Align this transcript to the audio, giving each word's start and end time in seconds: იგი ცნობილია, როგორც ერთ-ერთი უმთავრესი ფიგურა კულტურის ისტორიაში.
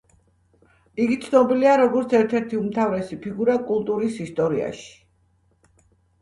იგი 1.03 1.17
ცნობილია, 1.25 1.75
როგორც 1.81 2.15
ერთ-ერთი 2.19 2.57
უმთავრესი 2.61 3.19
ფიგურა 3.27 3.59
კულტურის 3.69 4.19
ისტორიაში. 4.27 4.91